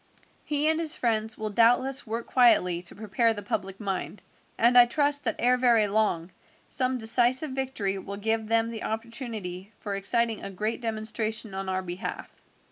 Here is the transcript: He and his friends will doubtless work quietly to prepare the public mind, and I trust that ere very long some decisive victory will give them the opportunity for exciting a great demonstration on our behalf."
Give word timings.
He 0.43 0.67
and 0.67 0.79
his 0.79 0.95
friends 0.95 1.37
will 1.37 1.51
doubtless 1.51 2.07
work 2.07 2.25
quietly 2.25 2.81
to 2.81 2.95
prepare 2.95 3.35
the 3.35 3.43
public 3.43 3.79
mind, 3.79 4.23
and 4.57 4.75
I 4.75 4.87
trust 4.87 5.25
that 5.25 5.35
ere 5.37 5.57
very 5.57 5.87
long 5.87 6.31
some 6.69 6.97
decisive 6.97 7.51
victory 7.51 7.99
will 7.99 8.17
give 8.17 8.47
them 8.47 8.71
the 8.71 8.81
opportunity 8.81 9.71
for 9.79 9.93
exciting 9.93 10.41
a 10.41 10.49
great 10.49 10.81
demonstration 10.81 11.53
on 11.53 11.69
our 11.69 11.83
behalf." 11.83 12.41